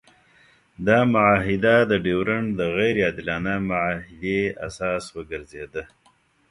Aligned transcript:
دا 0.87 0.99
معاهده 1.13 1.75
د 1.91 1.93
ډیورنډ 2.05 2.47
د 2.59 2.61
غیر 2.77 2.95
عادلانه 3.05 3.53
معاهدې 3.69 4.41
اساس 4.67 5.03
وګرځېده. 5.15 5.83